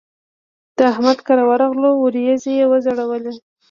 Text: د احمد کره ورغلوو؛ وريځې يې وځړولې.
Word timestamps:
د 0.77 0.79
احمد 0.91 1.17
کره 1.27 1.43
ورغلوو؛ 1.49 1.95
وريځې 2.01 2.51
يې 2.59 2.65
وځړولې. 2.71 3.33